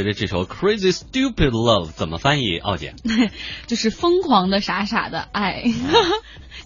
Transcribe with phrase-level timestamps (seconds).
[0.00, 2.56] 伴随着这首 Crazy Stupid Love，怎么翻译？
[2.56, 2.94] 奥姐，
[3.66, 5.62] 就是疯狂的傻傻的爱。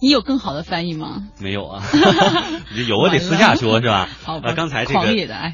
[0.05, 1.23] 你有更好的翻译吗？
[1.41, 1.81] 没有啊，
[2.87, 4.07] 有我得私下说，是吧？
[4.23, 4.53] 好吧。
[4.55, 5.01] 刚才这个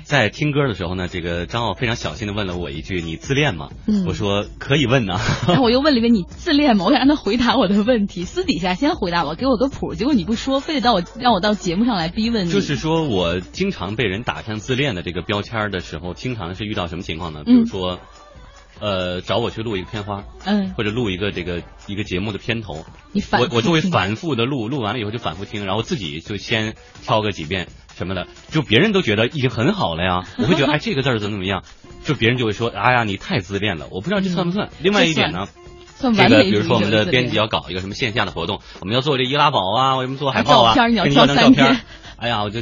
[0.04, 3.70] 在听歌的时候呢，这个张奥非常小心的问了我一句：“你自恋吗？”
[4.06, 5.14] 我说：“可以问呢。”
[5.48, 9.96] 然后我又 问了一遍：“你自恋吗？”我想让他回答我的问题，私底下先回答我，给我个谱。
[9.96, 12.52] 结果你不说，非得到我让我到节目上来逼问你。
[12.52, 17.44] 就是说我经常被人打上自恋的这个标签的时候，经常是遇到什么情况呢？
[17.46, 18.02] 比如说。
[18.82, 31.64] 呃，找我去录一个片花，嗯，或者录一个这个一个节目的片头，你反我我就会反复的录，录完了以后就反复听，然后自己就先挑个几遍什么的，就别人都觉得已经很好了呀， 我会觉得哎这个字怎么怎么样，
[32.04, 34.70] 就别人就会说哎呀你太自恋了，我不知道这算不算。
[34.82, 35.48] 另外一点呢，
[36.00, 41.82] 这个比如说我们的编辑要搞一个什么线下的活动，我们要做这易拉宝啊，为什么做海报啊，给你要张照片，
[42.22, 42.62] 哎呀我就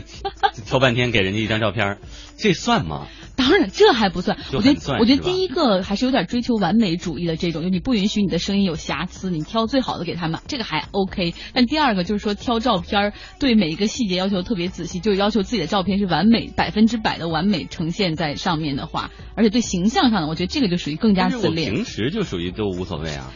[0.66, 1.98] 挑半天给人家一张照片，
[2.38, 3.08] 这算吗？
[3.36, 4.38] 当然，这还不算。
[4.54, 11.34] 我觉得，我觉得第一个还是有点追求完美主义的这种，就你不允许你的声音有瑕疵，你挑最好的给他们，这个还 OK。
[11.54, 21.74] 但第二个就是说，挑照片对每一个细节要求特别仔细，就要求自己的照片是完美、百分之百的完美呈现在上面的话，而且对形象上的，我觉得这个就属于更加自恋。
[21.74, 23.34] 平时就属于都无所谓啊。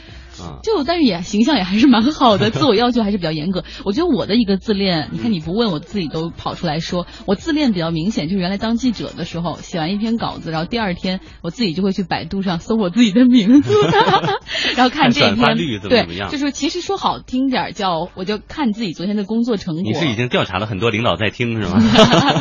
[0.64, 3.64] 就但是也形象也还是蛮好的，自我要求还是比较严格。
[3.86, 13.74] 我觉得我的一个自恋，你看你不问我自己都跑出来说，我自恋比较明显，就是原来当记者的时候，写完一篇稿子，然后第二天我自己就会去百度上搜我自己的名字，
[14.76, 15.56] 然后看这一篇
[15.90, 19.84] 对，就是其实说好听点叫，我就看自己昨天的工作成果。
[19.84, 21.80] 你是已经调查了很多领导在听是吗？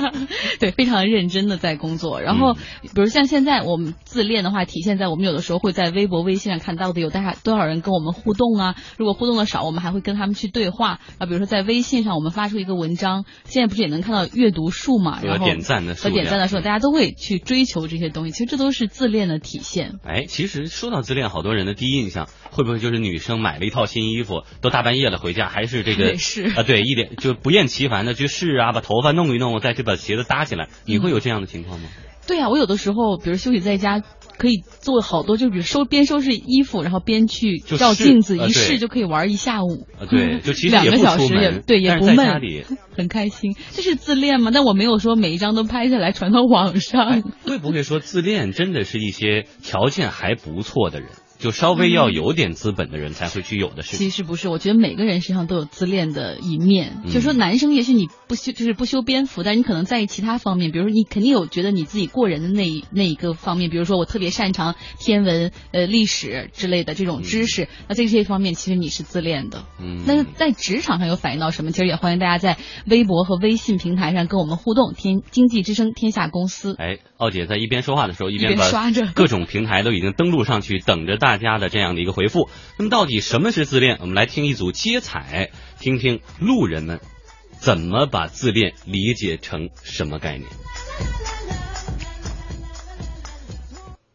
[0.59, 2.21] 对，非常认真的在工作。
[2.21, 7.82] 然后比如像现在我们自恋的话，体现在我们有的时候会在微博、微信上看到底有大家多少人。
[7.83, 11.27] 跟我们互动啊，如果互动的少，我们还会跟他们去对话啊。
[11.27, 15.21] 比如说在微信上，我们发出一个文章，现在不是也能看到阅读数嘛？
[15.23, 18.31] 然后点赞的和点赞的时候，大家都会去追求这些东西。
[18.31, 19.99] 其实这都是自恋的体现。
[20.05, 26.63] 哎，其实说到自恋，好多人的第一印象会不会就是女生买了一套新衣服，都大半夜了回家还是这个 是啊？
[26.63, 30.69] 对，一点就不厌其烦的去试啊，把头发弄一弄，再去把鞋子搭起来。
[30.85, 31.89] 你会有这样的情况吗？
[32.25, 34.03] 对呀，我有的时候，比如休息在家。
[34.39, 39.87] 可以做好多，就比如收边收拾衣服，然后边去照镜子，一试就可以玩一下午。
[40.11, 42.41] 对， 就其实两个小时也对，也不闷，
[42.97, 43.55] 很开心。
[43.71, 44.51] 这是自恋吗？
[44.53, 47.23] 但我没有说每一张都拍下来传到网上。
[47.45, 51.09] 会不会说自恋真的是一些条件还不错的人？
[51.43, 53.99] 就稍微要有点资本的人才会去有的事情。
[53.99, 57.03] 其实不是，我觉得每个人身上都有自恋的一面。
[57.11, 69.65] 就说男生，也许你不修，就是不修边幅，但是你可能在意其他方面，比如说你肯定有觉得你自己过人的那一那一个方面，比如说我特别擅长天文、呃历史之类的这种知识，那这些方面其实你是自恋的。
[69.81, 70.05] 嗯。
[70.07, 71.73] 但是在职场上有反映到什么？
[71.73, 74.93] 其实也欢迎大家在微博和微信平台上跟我们互动。
[74.93, 76.77] 天经济之声天下公司。
[76.79, 81.32] 哎，奥姐在一边说话的时候，一边刷着各种平台都已经登录上去，等着大。
[81.33, 83.97] 大家的这样的一个回复，那么到底什么是自恋？
[84.03, 85.49] 我们来听一组接彩，
[85.79, 87.01] 听听路人们
[87.59, 90.51] 怎么把自恋理解成什么概念。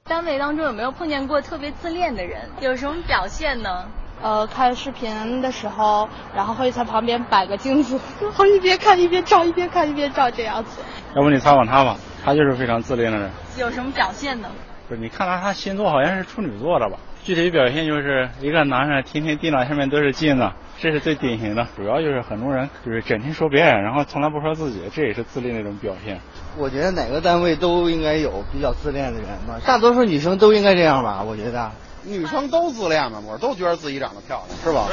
[0.04, 2.52] 单位当中有没有碰见过特别自恋的人？
[2.62, 3.88] 有什么表现呢？
[4.22, 10.82] 呃，看视频的时候，然后会在旁边摆个镜子， 然后一边看一边照，一边看一边照这样子。
[11.16, 13.32] 要不你采访他吧，他就是非常自恋的人。
[13.58, 14.52] 有什么表现呢？
[14.88, 16.98] 不是，你看他，他星座好像是处女座的吧？
[17.24, 20.50] 具体表现就是一个男人天天电脑下面都是镜子，
[20.80, 21.68] 这是最典型的。
[21.76, 26.22] 主要就是很多人就是整天说别人，然后从来不说自己，这也是自恋的一种表现。
[26.56, 31.22] 我觉得哪个单位都应该有比较自恋的人吧，大多数女生都应该这样吧？
[31.22, 31.70] 我觉得
[32.06, 34.88] 女生都自恋嘛，我都觉得自己长得漂亮，是吧？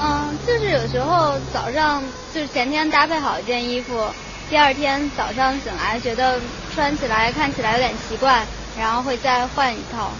[0.00, 2.02] 嗯，就是有时候早上
[2.32, 4.06] 就是前天搭配好一件衣服，
[4.48, 6.40] 第二天早上醒来觉得
[6.74, 8.42] 穿起来看起来有点奇怪。
[8.78, 10.10] 然后会再换一套。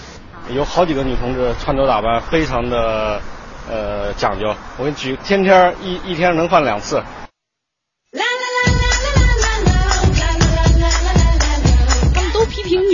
[0.50, 3.20] 有好几个女同志穿着打扮非常的
[3.68, 7.02] 呃讲究，我给你举，天天一一天能换两次。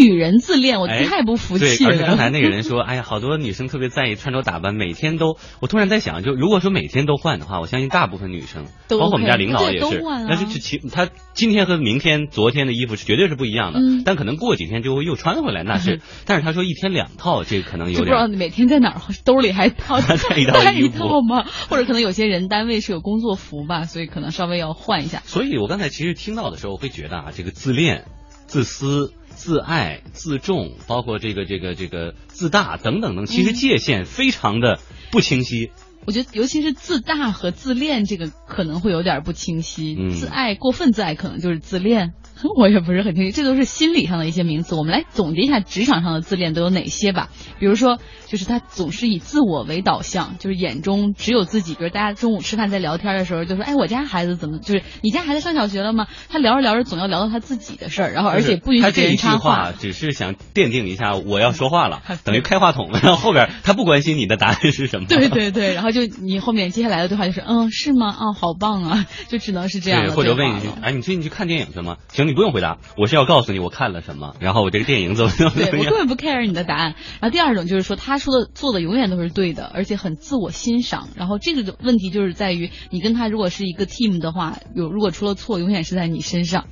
[0.01, 1.91] 女人自恋，我太不服气了。
[1.91, 5.37] 而且刚才那个人说，哎呀，好多女生特别在意穿着打扮，每天都。
[5.61, 13.81] 我突然在想，就如果说每天都换的话，我相信大部分女生，包括我们家领导也是，但是其他今天和明天、昨天的衣服是绝对是不一样的。
[14.05, 16.01] 但可能过几天就会又穿回来，那是。
[16.25, 18.05] 但是他说一天两套，这可能有点。
[18.05, 21.45] 不知道 每天在哪儿兜里还套 带一套吗？
[21.69, 25.23] 或者可能有些人单位是有工作服吧，所以可能稍微要换一下。
[25.25, 28.07] 所以我刚才其实听到的时候，会觉得啊，这个自恋、
[28.51, 29.13] 自私。
[29.33, 34.79] 自爱、自重，包括这个、这个、这个自大等等等，其实界限非常的
[35.11, 35.71] 不清晰。
[36.05, 39.97] 我觉得，尤其是自大和自恋，这个可能会有点不清晰。
[40.11, 42.13] 自爱过分自爱，可能就是自恋。
[42.57, 44.75] 我也不是很清楚，这都是心理上的一些名词。
[44.75, 47.29] 我们来总结一下职场上的自恋都有哪些吧。
[47.59, 51.75] 比如说，就是他总是以自我为导向，就是眼中只有自己。
[51.75, 54.59] 比如大家中午吃饭在聊天的时候，就说：“哎，我家孩子怎么？
[54.59, 63.01] 就是你家孩子上小学了吗？”他聊着聊着总要聊到他自己的事儿，然后而且不允许别人插话，只是想奠定一下我要说话了， 等于开话筒了。
[63.03, 65.07] 然后后边他不关心你的答案是什么。
[65.07, 68.09] 对对对，然后就你后面接下来的对话就是：“嗯，是吗？
[68.09, 70.11] 啊，好棒啊！”就只能是这样。
[70.13, 75.71] 或者问一句：“哎，你最近去看电影去吗？”行，你不用回答，我是要告诉你我看了什么，然后我这个电影怎么怎么样。
[75.71, 76.95] 对我根本不 care 你的答案。
[77.21, 81.09] 然后第二种就是说，他说的做的永远都是对的，而且很自我欣赏。
[81.17, 86.67] 然后这个问题就是在于，你跟他如果是一个 team 的话，有如果出了错，永远是在你身上。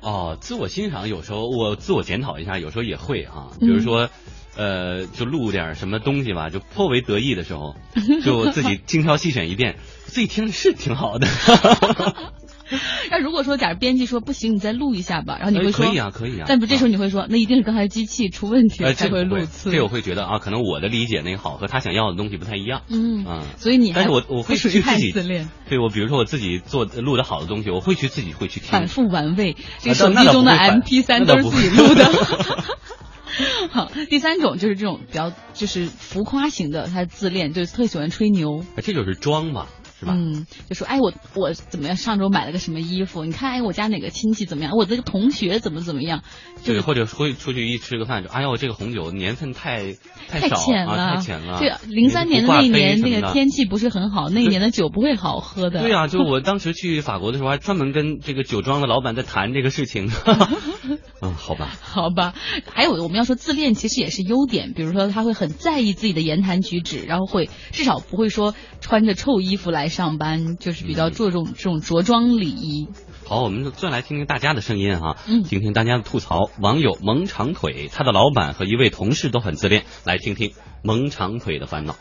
[0.00, 4.10] 哦，自我欣赏有时候我自我检讨一下，有时候也会哈，比如说，
[4.56, 7.76] 呃，就录点什么东西吧，就颇为得意的时候，
[8.24, 9.76] 就自己 精挑细选一遍，
[10.06, 11.28] 自己听着是挺好的。
[13.10, 16.44] 那如果说假如编辑说不行，你再录一下吧，然后你会说可以啊，可以啊。
[16.48, 19.70] 但不这时候你会说，那一定是刚才机器出问题才会录次。
[19.70, 22.82] 这我会觉得啊，可能我的理解那个好和他想要的东西不太一样。
[22.88, 23.42] 嗯嗯。
[23.56, 25.48] 所以你但是我我会去自己自恋。
[25.68, 28.70] 对我比如说我自己做录的好的东西，我会去自己会去听。
[28.70, 32.04] 反复玩味，这个手机中的 M P 三都是自己录的。
[33.70, 38.62] 好，第三种就是这种比较就是浮夸型的，他自恋，就是特喜欢吹牛。
[38.82, 39.66] 这就是装嘛。
[40.10, 41.96] 嗯，就说哎，我我怎么样？
[41.96, 43.24] 上周买了个什么衣服？
[43.24, 44.72] 你看，哎，我家哪个亲戚怎么样？
[44.76, 46.22] 我这个同学怎么怎么样？
[46.64, 49.94] 对，或者会出去一吃个饭，就哎呦，这个红酒年份太
[50.28, 51.58] 太浅了，太浅了。
[51.58, 55.82] 对，零三年的那一年，那个天气不是很好，那一年的酒不会好喝的。
[55.82, 60.10] 对啊， 就我当时去法国的时候，还专门跟这个酒庄的老板在谈这个事情。
[61.22, 62.34] 嗯，好吧，好吧。
[62.72, 69.88] 还有我们要说自恋，其实也是优点，比如说他会很在意自己的言谈举止，然后会至少不会说穿着臭衣服来。
[69.92, 72.88] 上班就是比较注重这种着装礼仪。
[73.28, 76.50] 好，我们再来听听大家的声音哈，嗯，听听大家的吐槽。
[76.60, 80.52] 网友萌长腿，他的老板和一位同事都很自恋，来听听
[80.82, 81.94] 萌长腿的烦恼。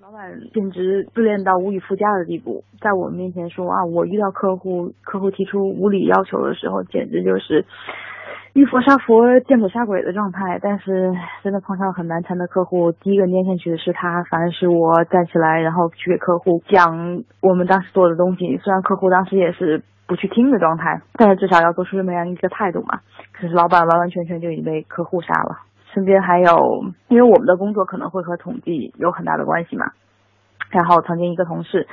[0.00, 0.20] 老板
[0.54, 7.64] 简直自恋到无以复加的地步，在我们面前说啊，我遇到客户，客户提出无理要求的时候，简直就是。
[8.56, 11.12] 遇佛杀佛，见鬼杀鬼的状态，但是
[11.42, 18.56] 真的碰上很难缠的客户，第一个粘上去的是他，反正是我站起来，然后去给客户讲我们当时做的东西。
[18.64, 23.00] 虽然客户当时也是不去听的状态，但是至少要做出这么样一个态度嘛。
[23.34, 25.58] 可是老板完完全全就已经被客户杀了。
[25.92, 29.84] 身边还有，因为我们的工作可能会和统计有很大的关系嘛。
[30.70, 31.86] 然后曾经一个同事。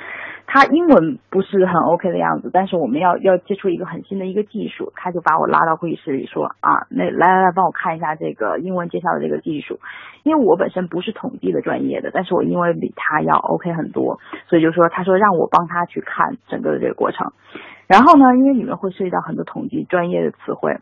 [0.46, 9.80] 他英文不是很 OK 的样子，但是我们要要接触一个很新的一个技术，他就把我拉到会议室里说啊，那来来来，帮我看一下这个英文介绍的这个技术，
[10.22, 17.32] 因为我本身不是统计的专业的，但是我因为比他要 OK 很多，所以就说他说让我帮他去看整个的这个过程，
[17.86, 20.76] 然后呢，因为里面会涉及到很多统计专业的词汇，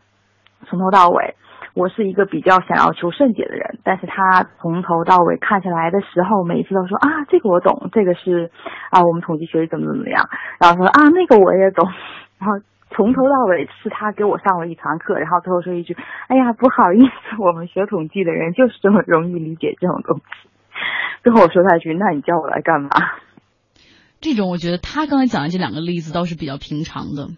[0.69, 1.35] 从头到尾。
[1.75, 8.51] 我是一个比较想要求甚解的人，但是他从头到尾看起来的时候，每一次都说啊，这个我懂，这个是
[8.91, 10.29] 啊，我们统计学怎么怎么样，
[10.61, 11.89] 然后说啊，那个我也懂，
[12.37, 20.49] 然后从头到尾是他给我上了一堂课，然后最后说一句，哎呀，不好意思，我们学统计的人就是这么容易理解这种东西。
[21.23, 22.89] 最后我说他一句，那你叫我来干嘛？
[24.21, 27.29] 这种我觉得他刚才讲的这两个例子倒是比较平常的。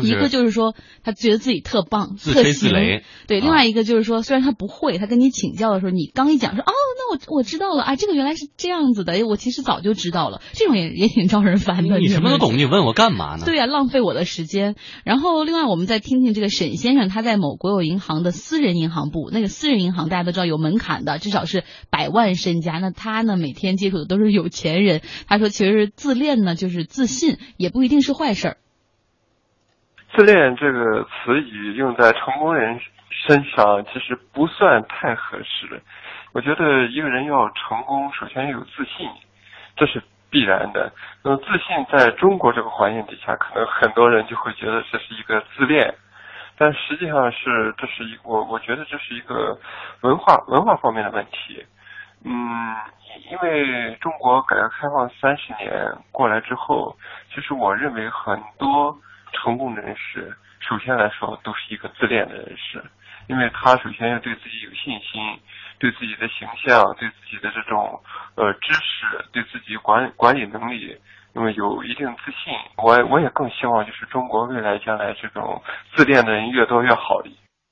[0.00, 3.02] 一个就是说，他觉得自己特棒，自吹自擂。
[3.26, 10.40] 对，另外一个就是说，虽然他不会，他跟你请教的时候，你刚一讲说，哦，那我我知道了啊，这个原来是这样子的，哎，我其实早就知道了。
[10.54, 11.98] 这种也也挺招人烦的。
[11.98, 13.44] 你什么都懂，你问我干嘛呢？
[13.44, 14.76] 对呀，浪费我的时间。
[15.04, 22.78] 然后，另外我们再听听这个沈先生，他在某国有银行的私人银行部，那个私人银行大家都知道有门槛的，至少是百万身家。
[22.78, 25.00] 那他呢，每天接触的都是有钱人。
[25.26, 28.56] 他说，其实自恋呢，就是自信，也不一定是坏事儿。
[30.14, 32.78] 自恋这个词语用在成功人
[33.08, 35.80] 身上，其实不算太合适。
[36.34, 39.08] 我觉得一个人要成功，首先要有自信，
[39.74, 40.92] 这是必然的。
[41.22, 45.94] 那么自信在中国这个环境底下，可能很多人就会觉得这是一个自恋，
[46.58, 49.58] 但实际上是这是一我我觉得这是一个
[50.02, 51.64] 文化文化方面的问题。
[52.24, 52.76] 嗯，
[53.30, 55.70] 因为中国改革开放三十年
[56.10, 56.94] 过来之后，
[57.34, 58.94] 其实我认为很多。
[59.32, 62.82] 成功人士，首先来说都是一个自恋的人士，
[63.28, 65.38] 因为他首先要对自己有信心，
[65.78, 68.00] 对自己的形象，对自己的这种
[68.36, 70.96] 呃知识，对自己管管理能力，
[71.34, 72.54] 那么有一定自信。
[72.76, 75.62] 我我也更希望就是中国未来将来这种
[75.94, 77.20] 自恋的人越多越好。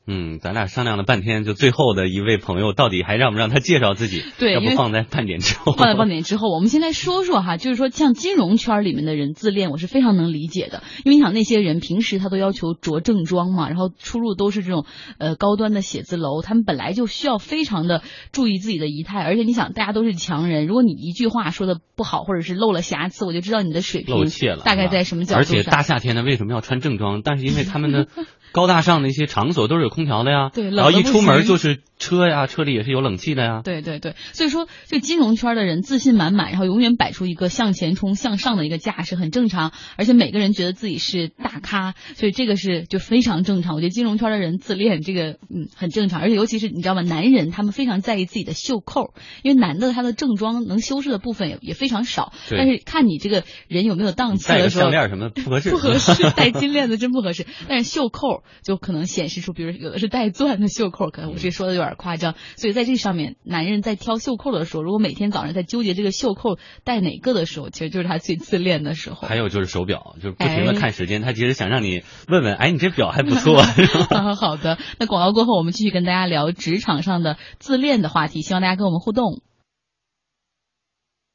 [0.07, 4.25] 嗯，咱俩商量了半天，就最后的一位朋友，到底还让不让他介绍自己？
[4.39, 5.73] 对，要不放在半点之后。
[5.73, 14.85] 放在半点之后，我们先来说说哈，就是说像金融圈里面的人自恋，我是非常能理解的，因为你想那些人平时他都要求着正装嘛，然后出入都是这种
[15.19, 18.03] 呃高端的写字楼，他们本来就需要非常的
[18.33, 27.23] 注意自己的仪态，而且你想大家都是强人，如果你一句话说的不好，或者是漏了瑕疵，我就知道你的水平露怯了，大概在什么角度而且大夏天的为什么要穿正装？
[27.23, 28.09] 但是因为他们的。
[28.53, 33.61] 高大上的一些场所都是有空调的呀，对，然后一出门就是车呀，车里也是有冷气的呀。
[33.63, 39.71] 对对对，所以说这金融圈的人自信满满，然后永远摆出一个向前冲、向上的一个架势，很正常。
[39.97, 43.77] 而且每个人觉得自己是大咖，所以这个是就非常正常。
[43.77, 46.21] 我觉得金融圈的人自恋，这个嗯很正常。
[46.21, 47.03] 而且尤其是你知道吗？
[47.03, 52.33] 男人他们非常在意自己的袖扣，因为男的他的正装能修饰的部分也也非常少。
[52.49, 55.71] 但是看你这个人有没有档次的时候，戴项链什么不合适？
[55.71, 57.47] 不合适，戴金链子真不合适。
[57.69, 58.43] 但是袖扣。
[58.63, 62.35] 就可能显示出，比如有的是带钻的袖扣，可能我这说的有点夸张。
[62.57, 69.27] 所以在这上面，男人在挑袖扣的时候，如果每天早上在纠结这个袖扣戴哪个的时候，其实就是他最自恋的时候。
[69.27, 73.63] 还有就是手表，就是不停的看时间，他其实想让你问问，哎，你这表还不错。
[74.37, 79.43] 好的，那广告过后，我们继续跟大家聊职场上的自恋的话题，希望大家跟我们互动。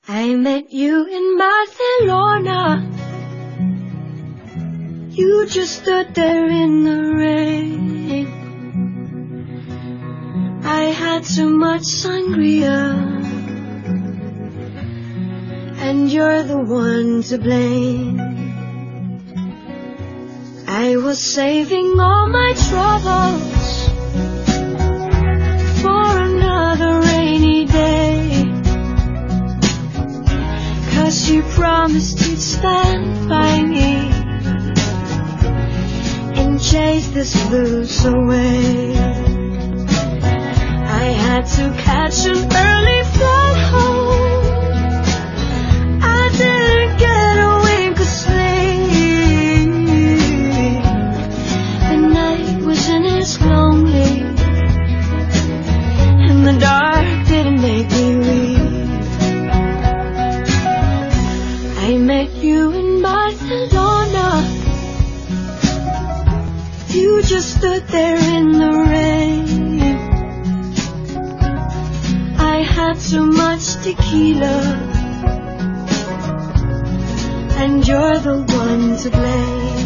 [0.08, 2.84] I met you in Barcelona.
[5.12, 8.05] You just stood there in the rain.
[10.68, 12.98] I had too much sangria.
[15.78, 18.20] And you're the one to blame.
[20.68, 23.90] I was saving all my troubles
[25.84, 28.52] for another rainy day.
[30.96, 34.10] Cause you promised you'd stand by me
[36.42, 39.15] and chase this blues away.
[41.46, 45.04] To catch an early flight home.
[46.02, 49.70] I didn't get a wink of sleep.
[51.90, 54.14] The night was in its lonely,
[56.26, 58.60] and the dark didn't make me weep.
[61.78, 64.44] I met you in Barcelona.
[66.90, 68.85] You just stood there in the rain.
[73.16, 74.58] Too much tequila,
[77.62, 79.85] and you're the one to blame.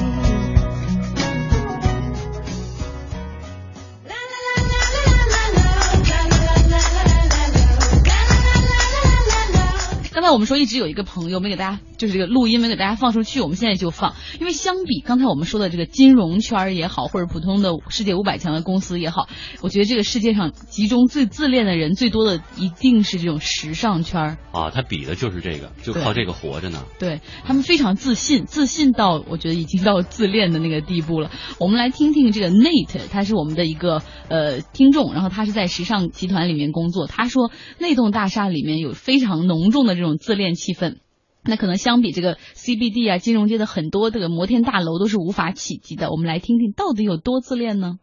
[10.30, 14.14] 才我们说一直有一个朋友没给大家，就是这个录音没给大家放出去，我们现在就放。
[14.40, 19.28] 因为相比刚才我们说的这个金融圈也好，或者普通的世界五百强的公司也好，
[19.62, 24.70] 我觉得这个世界上集中最自恋的人最多的一定是这种时尚圈啊。
[24.70, 26.86] 他比的就是这个，就靠这个活着呢。
[27.00, 31.32] 对他们非常自信，自信到我觉得已经到自恋的那个地步了。
[31.60, 37.08] 我们来听听这个 Nate，他是我们的一个呃听众，然后他是在时尚集团里面工作。
[37.08, 40.19] 他说那栋大厦里面有非常浓重的这种。
[40.20, 40.98] 自恋气氛，
[41.44, 46.12] 那可能相比这个 CBD 啊，金融街的很多这个摩天大楼都是无法企及的。
[46.12, 47.98] 我们来听听到底有多自恋呢？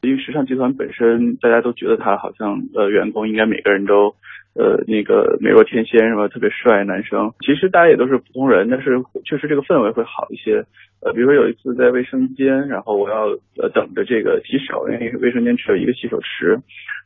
[0.00, 4.16] 因为时尚集团本身，大家都觉得他好像呃，员工应该每个人都
[4.54, 6.26] 呃那个美若天仙是吧？
[6.26, 7.30] 特别帅男生。
[7.46, 10.64] 其实大家也都是普通人，但是确实这个氛围会好一些。
[11.04, 13.26] 呃，比如说有一次在卫生间，然后我要
[13.60, 16.58] 呃等着这个洗手，因为卫生间只有一个洗手池，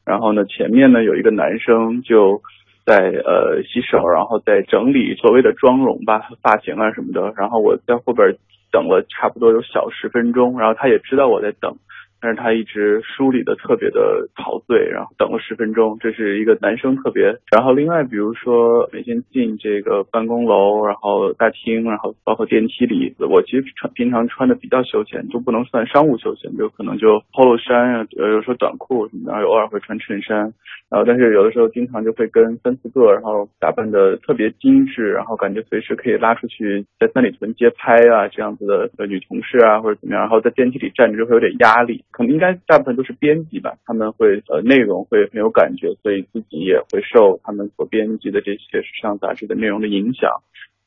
[0.06, 2.40] 然后呢前面呢有一个男生就。
[2.86, 7.34] 在呃洗手，然后在整理所谓的妆容吧，发型啊什么的。
[7.36, 8.36] 然后我在后边
[8.70, 11.76] 等了差不多有小十分钟，然后他也知道我在等。
[12.26, 17.38] 但是他一直梳理的特别的陶醉，然后等了十分钟，这是一个男生特别。
[17.54, 30.52] 然后另外比如说每天进这个办公楼，然后大厅，然后包括电梯里，我其实穿平常穿的比较休闲，就不能算商务休闲，就可能就 polo 衫啊，呃有时候短裤什么，然后偶尔会穿衬衫。
[30.88, 42.02] 然后但是有的时候经常就会跟三四个，然后打扮的特别精致，然后感觉随时可以拉出去在三里屯街拍啊这样子的女同事啊或者怎么样，然后在电梯里站着就会有点压力。
[42.16, 50.30] 可能应该大部分都是编辑吧，他们会呃内容会很有感觉，所以自己也会受他们所编辑的这些时尚杂志的内容的影响，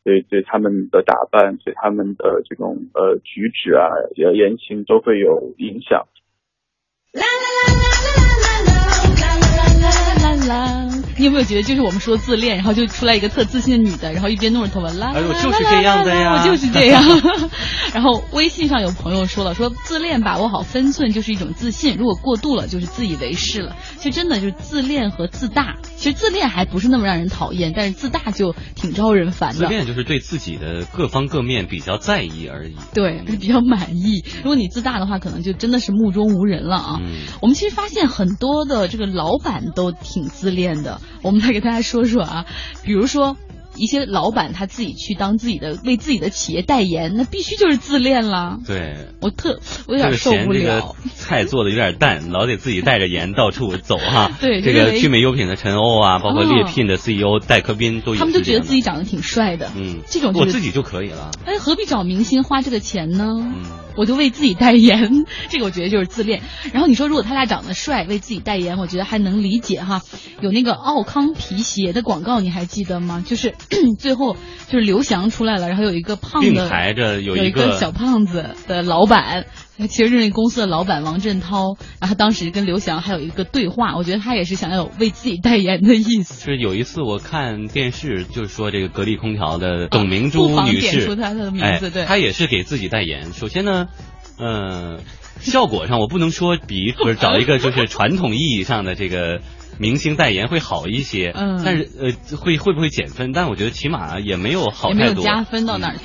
[0.03, 6.07] 所以对他们的打扮，对他们的这种呃举止啊、言行都会有影响。
[11.19, 17.03] 你有没有觉得，就是我们说自恋，然后就出来一个特自信的女的，然后一边弄着头发啦，哎，我就是这样的呀，我就是这样。
[17.93, 23.75] 然后微信上有朋友说了，说自恋把握好分寸就是一种自信，如果过度了就是自以为是了。
[23.97, 29.59] 其实真的就是自恋和自大，其实自恋还不是那么让人讨厌，但是自大就挺招人烦的。
[29.59, 32.75] 自恋就是对自己的各方各面比较在意而已。
[32.93, 34.23] 对，比较满意。
[34.37, 36.99] 如果你自大的话，可能就真的是目中无人了啊。
[37.01, 42.45] 嗯、我们其实发现很多的这个老板都挺自恋的，我们来给大家说说啊，
[42.83, 43.35] 比如说。
[43.79, 48.59] 一些老板他自己去当自己的为自己的企业代言，那必须就是自恋了。
[48.67, 50.95] 对，我特我有点受不了。
[51.15, 54.31] 菜做的有点淡，老得自己带着盐到处走哈。
[54.41, 59.71] 对，这个聚美优品的陈欧啊，包括猎聘的 CEO 戴科斌都他们都觉得自己长得挺帅的。
[59.75, 61.31] 嗯，这种我自己就可以了。
[61.45, 63.37] 哎，何必找明星花这个钱呢？
[63.39, 63.63] 嗯，
[63.95, 66.41] 我就为自己代言， 这个我觉得就是自恋。
[66.73, 70.01] 然后你说如果他俩长得帅，为自己代言，我觉得还能理解哈。
[70.41, 73.23] 有那个奥康皮鞋的广告，你还记得吗？
[73.25, 73.53] 就是
[73.99, 74.35] 最后。
[74.69, 79.47] 就是刘翔出来了，然后有一个胖的，并排着有一个小胖子的老板，
[79.87, 81.77] 其实是那公司的老板王振涛。
[81.99, 86.43] 然后当时跟刘翔还有一个对话，我觉得他也是想要为自己代言的意思。
[86.43, 93.33] 是有一次我看电视，就是说这个格力空调的董明珠女士，点出她的名字，对，她也是给自己代言。
[93.33, 93.87] 首先呢，
[94.39, 94.99] 嗯，
[95.39, 99.41] 效果上我不能说比不是找一个就是传统意义上的这个。
[99.77, 103.31] 明星代言会好一些，嗯，但是呃会会不会减分？
[103.31, 105.95] 但我觉得起码也没有好也没有加分到那儿，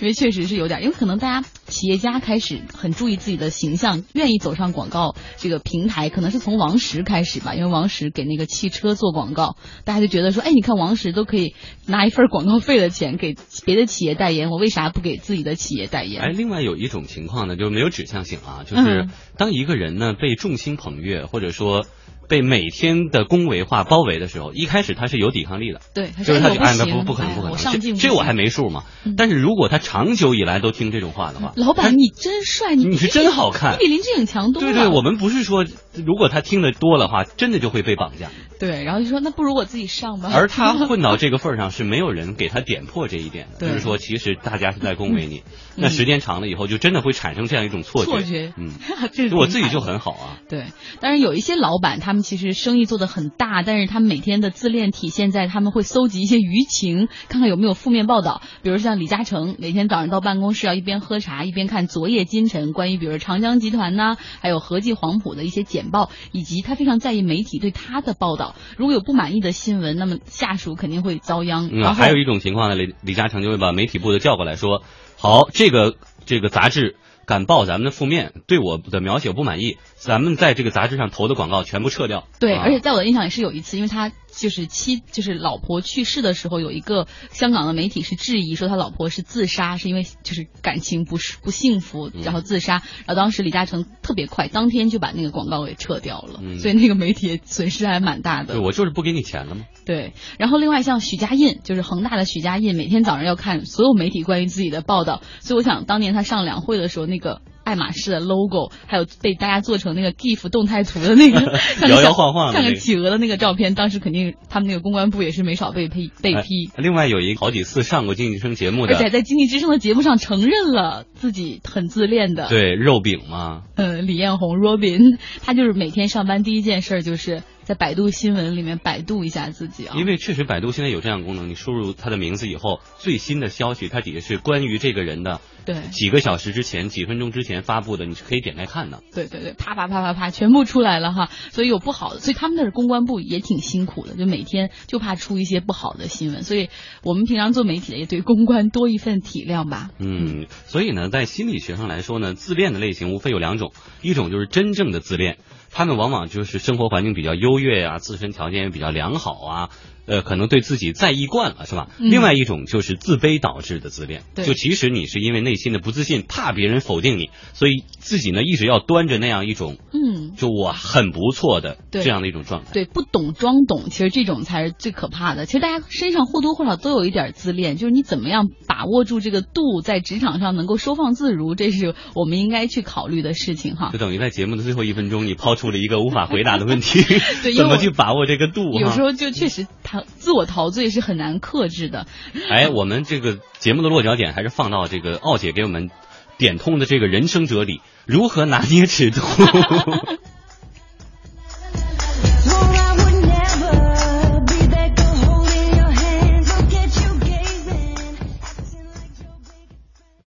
[0.00, 11.54] 因为确实是有点，因为可能大家企业家开始很注意自己的形象，愿意走上广告这个平台，可能是从王石开始吧，因为王石给那个汽车做广告，大家就觉得说，哎，你看王石都可以
[11.86, 13.34] 拿一份广告费的钱给
[13.64, 16.22] 别的企业代言，我为啥不给自己的企业代言？
[16.22, 19.06] 哎，另外有一种情况呢，就是没有指向性啊，就是
[19.36, 21.86] 当一个人呢被众星捧月，或者说。
[22.28, 28.84] 被每天的恭维化包围的时候，一开始他是有抵抗力的，对，就是他就哎不不可能不可能，这这我还没数嘛。
[29.16, 34.72] 但是如果他长久以来都听这种话的话，老板你真帅，你你是真好看，你比林志颖强多了。
[34.72, 38.30] 对对，我们不是说如果他听的多的话，真的就会被绑架。
[38.58, 40.30] 对，然后就说那不如我自己上吧。
[40.32, 45.42] 而他混到这个份儿上，是没有人给他点破这一点的，就是说其实大家是在恭维你。
[45.76, 48.12] 那时间长了以后，就真的会产生这样一种错觉。
[48.12, 48.70] 错觉，嗯，
[49.12, 50.38] 这我自己就很好啊。
[50.48, 50.66] 对，
[51.00, 58.40] 但是有一些老板，他们其实生意做得很大，但是他们每天的自恋体现在他们会搜集一些舆情，看看有没有负面报道。
[58.62, 68.54] 比如像李嘉诚，每天早上到办公室要一边喝茶一边看《昨夜今晨》，关于比如长江集团呐，还有和记黄埔的一些简报，以及他非常在意媒体对他的报道。
[68.76, 71.68] 如果有不满意的新闻，那么下属肯定会遭殃。
[71.72, 74.82] 嗯，还有一种情况呢，李李嘉诚就会把媒体部的叫过来说
[75.18, 76.96] ：“好，这个这个杂志。”
[77.26, 82.26] 敢报咱们的负面，对我的描写不满意，咱们在这个杂志上投的广告全部撤掉。
[82.38, 92.82] 对，啊、而且在我的印象里是有一次，因为他就是妻，就是老婆去世的时候，有一个香港的媒体是质疑说他老婆是自杀，是因为就是感情不是不幸福，然后自杀。
[93.06, 98.54] 然后当时李嘉诚特别快，当天就把那个广告给撤掉了，嗯、所以那个媒体损失还蛮大的。
[98.54, 99.64] 对，我就是不给你钱了吗？
[99.86, 100.12] 对。
[100.38, 107.40] 然后另外像许家印，就是恒大的许家印，每天早上要看所有媒体关于自己的报道，所以我想当年他上两会的时候那个。
[107.64, 111.40] 爱马仕的 logo，还有被大家做成那个 GIF 动态图的那个
[111.88, 116.70] 摇摇晃晃、像个企鹅的那个照片，当时肯定他们那个公关部也是没少被批被批。
[116.76, 122.48] 另外有一好几次上过经济之声节目的，而且在经济之声的节目上承认了自己很自恋的。
[122.48, 123.62] 对，肉饼嘛。
[123.76, 129.96] 嗯，李彦宏 Robin，他就是每天上班第一件事就是在百度新闻里面百度一下自己啊。
[129.98, 135.40] 因为确实百度现在有这样功能，你输入他的名字以后，最新的消息它底下是关于这个人的。
[135.64, 139.02] 对，几个小时之前、几分钟之前发布的，你是可以点开看的。
[139.14, 141.30] 对对对，啪啪啪啪啪，全部出来了哈。
[141.52, 146.42] 所以有不好的，所以他们那公关部也挺辛苦的，就每天就怕出一些不好的新闻。
[146.42, 146.68] 所以
[147.02, 149.88] 我们平常做媒体的也对公关多一份体谅吧。
[149.98, 153.72] 嗯，所以呢，在心理学上来说呢，自恋的类型无非有两种，
[154.02, 155.38] 一种就是真正的自恋，
[155.76, 159.70] 他们往往就是生活环境比较优越啊，自身条件也比较良好啊。
[160.06, 161.88] 呃，可能对自己在意惯了，是吧？
[161.98, 172.70] 嗯、另外一种就是自卑导致的自恋，对就其实你是因为内心的不自信，怕别人否定你，所以自己呢一直要端着那样一种，嗯，就我很不错的这样的一种状态。
[172.72, 175.46] 对，不懂装懂，其实这种才是最可怕的。
[175.46, 183.90] 其实大家身上或多或少都有一点自恋，就是你怎么样把握住这个度，在职场上能够收放自如，这是我们应该去考虑的事情哈。
[183.92, 187.02] 就等于在节目的最后一分钟，你抛出了一个无法回答的问题，
[187.42, 188.78] 对， 怎么去把握这个度？
[188.78, 192.06] 有时候就确实陶自我陶醉是很难克制的。
[192.50, 195.90] 哎，我们这个节目的落脚点还是放到这个奥姐给我们
[196.36, 199.20] 点通的这个人生哲理，如何拿捏尺度。